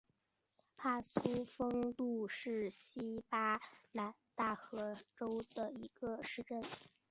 [0.77, 2.71] 帕苏丰杜是
[3.29, 6.63] 巴西南大河州的一个市镇。